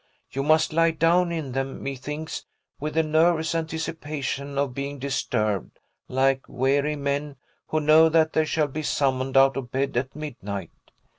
[0.31, 2.47] You must lie down in them, methinks,
[2.79, 5.77] with a nervous anticipation of being disturbed,
[6.07, 7.35] like weary men
[7.67, 10.71] who know that they shall be summoned out of bed at midnight.